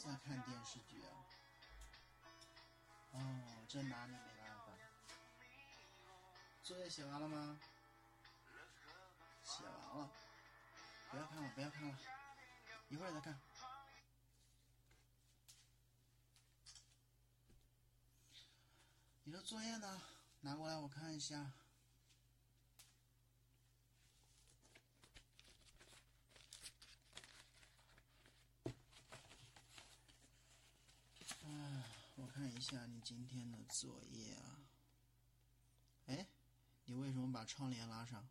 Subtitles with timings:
[0.00, 1.12] 在看电视剧啊？
[3.12, 3.20] 哦，
[3.68, 4.72] 这拿你没办法。
[6.62, 7.60] 作业写完了吗？
[9.44, 10.10] 写完了。
[11.10, 11.98] 不要看了，不要看了，
[12.88, 13.38] 一会儿再看。
[19.24, 20.00] 你的作业呢？
[20.40, 21.52] 拿过来我看一下。
[31.42, 31.84] 啊，
[32.16, 34.60] 我看一下你今天的作业啊。
[36.06, 36.28] 哎，
[36.84, 38.28] 你为什么把窗帘拉上？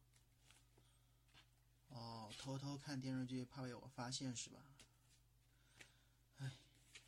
[1.89, 4.63] 哦，偷偷看电视剧，怕被我发现是吧？
[6.37, 6.53] 哎，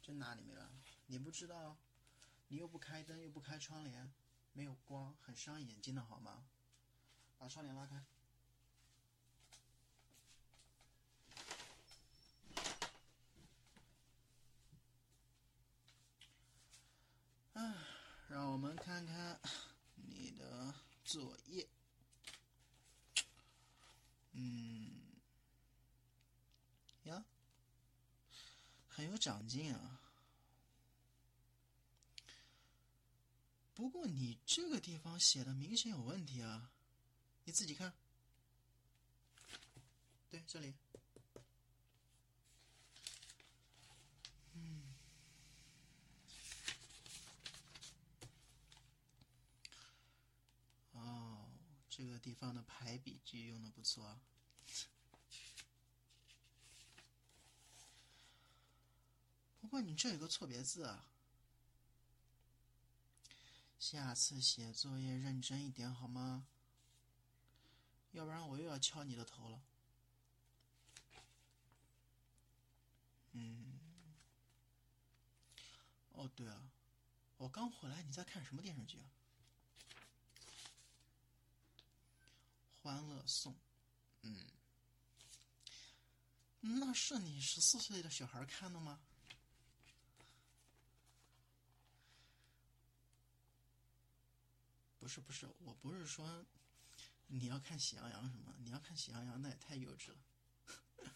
[0.01, 0.73] 真拿你没办法。
[1.05, 1.77] 你不知道，
[2.49, 4.11] 你又不开灯，又不开窗帘，
[4.51, 6.43] 没有光，很伤眼睛的好吗？
[7.37, 8.03] 把窗帘拉开。
[17.53, 17.75] 唉，
[18.29, 19.39] 让我们看看
[19.95, 20.73] 你的
[21.11, 21.67] 作业。
[24.31, 25.01] 嗯，
[27.03, 27.25] 呀，
[28.87, 29.99] 很有长进啊。
[33.73, 36.71] 不过你这个地方写的明显有问题啊，
[37.43, 37.93] 你自己看。
[40.29, 40.73] 对，这里。
[52.01, 54.19] 这个地方的排比句用的不错。
[59.59, 61.05] 不过你这有个错别字啊，
[63.77, 66.47] 下次写作业认真一点好吗？
[68.13, 69.61] 要不然我又要敲你的头了。
[73.33, 73.79] 嗯。
[76.13, 76.71] 哦，对了，
[77.37, 79.05] 我刚回来，你在看什么电视剧啊？
[82.81, 83.53] 《欢乐颂》，
[84.21, 84.45] 嗯，
[86.59, 88.99] 那是你十四岁的小孩看的吗？
[94.99, 96.45] 不是不是，我不是说
[97.27, 100.17] 你要看《喜羊羊》什么，你要看《喜羊羊》那也太幼稚了。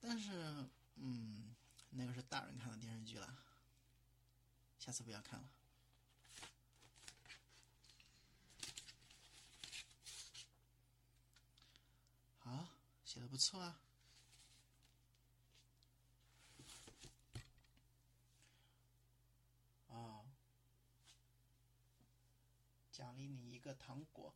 [0.00, 1.54] 但是，嗯，
[1.90, 3.36] 那个是大人看的电视剧了，
[4.78, 5.48] 下次不要看了。
[12.38, 12.68] 好，
[13.12, 13.78] 写的不错啊。
[19.88, 20.24] 哦，
[22.90, 24.34] 奖励你一个糖果。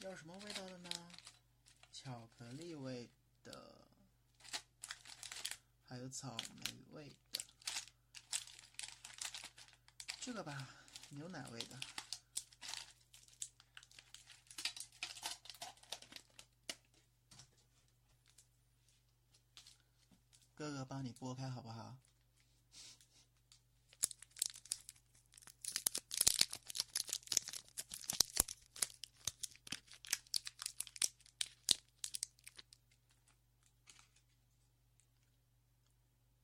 [0.00, 0.90] 要什么味道的呢？
[1.94, 3.08] 巧克力味
[3.42, 3.86] 的，
[5.88, 7.40] 还有草莓味的。
[10.26, 10.66] 这个吧，
[11.10, 11.78] 牛奶味的。
[20.56, 21.96] 哥哥帮你剥开好不好？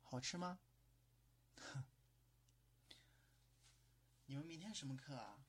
[0.04, 0.60] 好吃吗？
[4.32, 5.44] 你们明天什么课啊？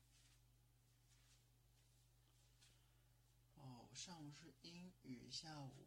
[3.56, 5.86] 哦，上午是英语，下午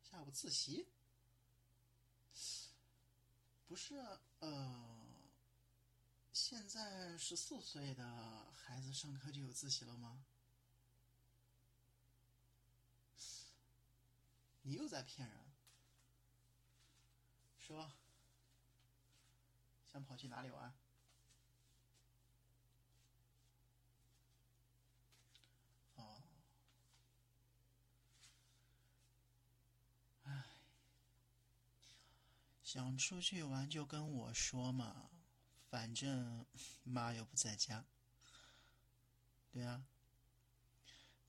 [0.00, 0.86] 下午自习。
[3.66, 3.96] 不是，
[4.38, 5.06] 呃，
[6.32, 10.24] 现在十四岁的孩子上课就有自习了吗？
[14.62, 15.50] 你又在骗人，
[17.58, 17.90] 说
[19.90, 20.72] 想跑去哪里玩？
[32.76, 35.08] 想出去玩就跟我说嘛，
[35.70, 36.44] 反正
[36.84, 37.86] 妈又不在家。
[39.50, 39.86] 对啊，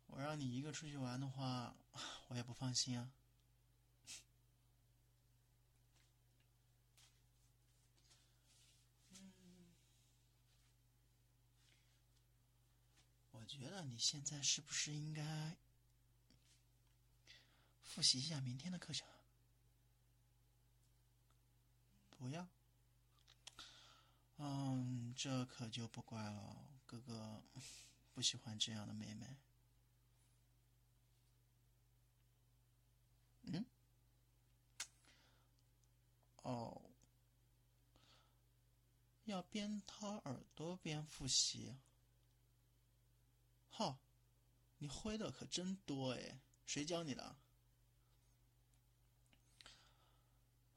[0.07, 1.73] 我让你一个出去玩的话，
[2.27, 3.13] 我也不放心啊。
[13.31, 15.55] 我觉得你现在是不是应该
[17.81, 19.07] 复习一下明天的课程？
[22.17, 22.47] 不要。
[24.37, 27.41] 嗯，这可就不怪了，哥哥
[28.13, 29.37] 不喜欢这样的妹妹。
[33.43, 33.65] 嗯？
[36.43, 36.81] 哦，
[39.25, 41.75] 要边掏耳朵边复习。
[43.69, 43.99] 好，
[44.77, 47.35] 你会的可真多哎，谁教你的？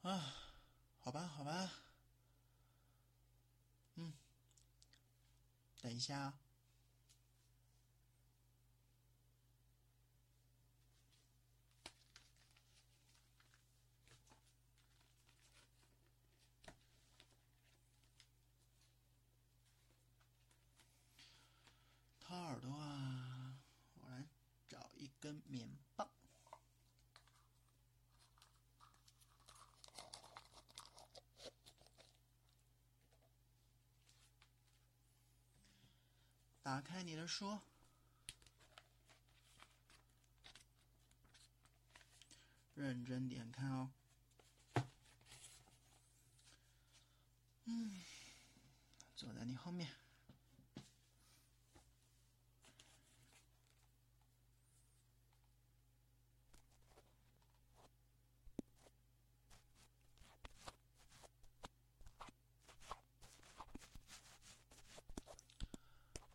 [0.03, 0.40] 啊，
[1.03, 1.73] 好吧，好吧。
[3.97, 4.13] 嗯，
[5.81, 6.35] 等一下。
[22.21, 23.57] 掏耳朵啊！
[24.01, 24.25] 我来
[24.69, 25.69] 找一根棉
[36.81, 37.59] 打开你的书，
[42.75, 43.91] 认真点看哦。
[47.67, 48.03] 嗯，
[49.15, 49.91] 坐在你后面。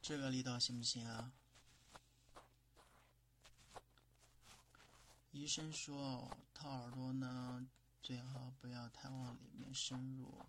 [0.08, 1.32] 这个力道行不行啊？
[5.32, 7.68] 医生说掏耳朵呢，
[8.04, 10.46] 最好不要太往里面深入，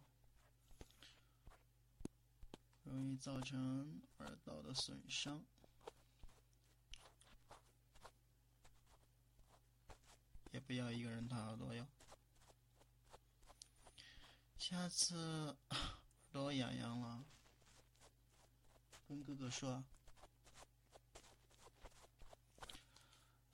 [2.85, 5.43] 容易造成耳道的损伤。
[10.51, 11.87] 也不要一个人掏耳朵哟，
[14.59, 15.97] 下次 耳
[16.31, 17.25] 朵痒痒了。
[19.09, 19.85] 跟哥哥说，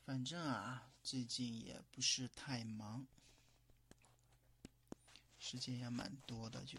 [0.07, 3.07] 反正啊，最近也不是太忙，
[5.39, 6.79] 时间也蛮多的，就，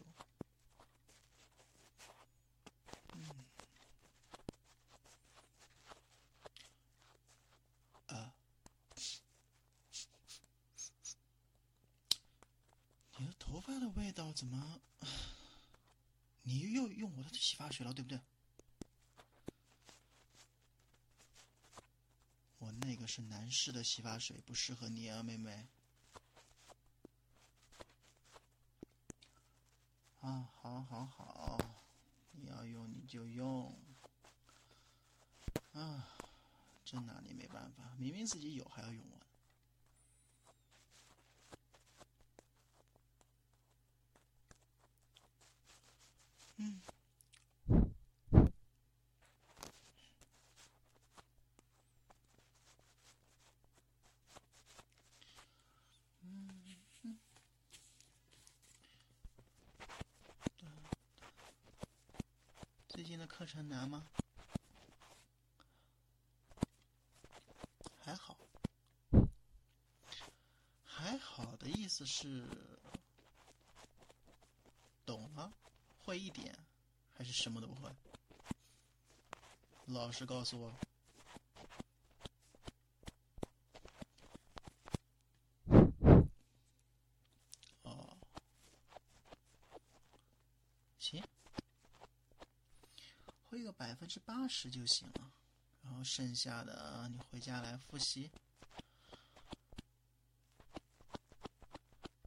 [3.13, 3.45] 嗯，
[8.07, 8.33] 啊，
[13.17, 14.81] 你的头发的味道怎么？
[16.41, 18.19] 你又用我的洗发水了，对不对？
[22.63, 25.67] 我那个是男士的洗发水，不适合你啊，妹妹。
[30.21, 31.57] 啊，好，好，好，
[32.31, 33.77] 你要用你就用。
[35.73, 36.07] 啊，
[36.85, 39.19] 真拿你没办法，明明自己有还要用我。
[46.55, 46.81] 嗯。
[63.45, 64.05] 程难吗？
[68.03, 68.37] 还好，
[70.85, 72.47] 还好的意思是
[75.05, 75.51] 懂了，
[76.03, 76.57] 会一点，
[77.17, 77.89] 还是什么都不会？
[79.85, 80.73] 老实告诉我。
[93.49, 95.31] 会个百分之八十就行了，
[95.81, 98.29] 然后剩下的你回家来复习。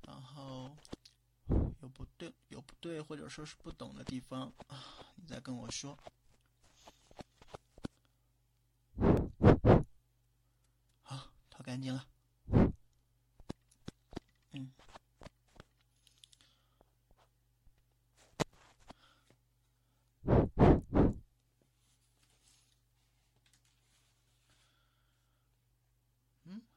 [0.05, 0.76] 然后
[1.81, 5.97] 有不对、有不对或者说是不懂的地方啊，你再跟我说。
[11.02, 12.05] 好，掏干净了。
[14.50, 14.73] 嗯。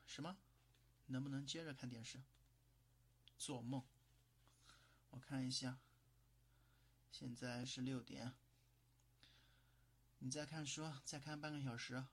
[0.09, 0.35] 什么？
[1.05, 2.19] 能不能接着看电视？
[3.37, 3.85] 做梦！
[5.11, 5.77] 我看一下，
[7.11, 8.33] 现在是六点。
[10.17, 12.03] 你再看书，再看半个小时。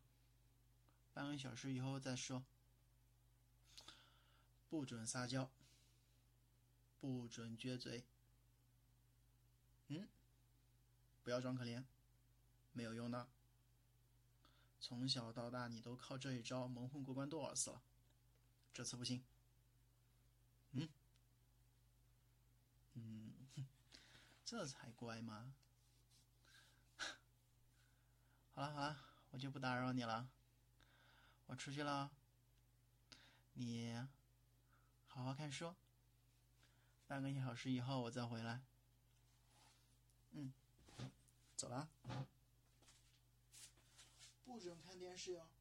[1.14, 2.44] 半个小时以后再说。
[4.68, 5.50] 不准撒娇，
[7.00, 8.04] 不准撅嘴。
[9.88, 10.06] 嗯？
[11.24, 11.82] 不要装可怜，
[12.72, 13.26] 没有用的。
[14.88, 17.82] 从小到大，你都靠这一招蒙混过关多少次了？
[18.72, 19.20] 这次不行。
[20.70, 20.88] 嗯，
[22.94, 23.66] 嗯，
[24.44, 25.52] 这才乖吗？
[28.54, 28.96] 好了好了，
[29.32, 30.28] 我就不打扰你了，
[31.46, 32.12] 我出去了。
[33.54, 34.06] 你
[35.08, 35.74] 好好看书，
[37.08, 38.62] 半个小时以后我再回来。
[40.30, 40.52] 嗯，
[41.56, 41.88] 走了。
[44.56, 45.55] 不准看电视哟。